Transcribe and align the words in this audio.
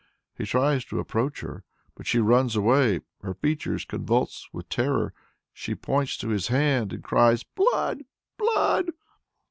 He 0.35 0.45
tries 0.47 0.83
to 0.85 0.97
approach 0.97 1.41
her, 1.41 1.63
but 1.93 2.07
she 2.07 2.17
runs 2.17 2.55
away, 2.55 3.01
her 3.21 3.35
features 3.35 3.85
convulsed 3.85 4.51
with 4.51 4.67
terror. 4.67 5.13
She 5.53 5.75
points 5.75 6.17
to 6.17 6.29
his 6.29 6.47
hands 6.47 6.91
and 6.91 7.03
cries, 7.03 7.43
"Blood! 7.43 8.05
Blood!" 8.35 8.93